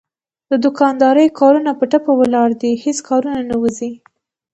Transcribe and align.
د 0.51 0.53
دوکاندارۍ 0.65 1.27
کارونه 1.39 1.71
په 1.79 1.85
ټپه 1.91 2.11
ولاړ 2.19 2.49
دي 2.61 2.71
هېڅ 2.85 2.97
کارونه 3.09 3.39
نه 3.49 3.55
وځي. 3.61 3.91